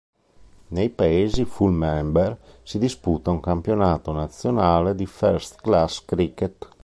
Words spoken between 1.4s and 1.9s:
full